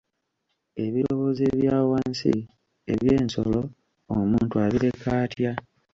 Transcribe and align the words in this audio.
Ebirowoozo 0.85 1.41
ebya 1.51 1.77
wansi, 1.91 2.33
eby'ensolo, 2.93 3.61
omuntu 4.17 4.53
abireka 4.65 5.09
atya? 5.23 5.53